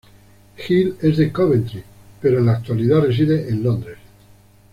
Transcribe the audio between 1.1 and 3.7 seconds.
de Coventry pero en la actualidad reside en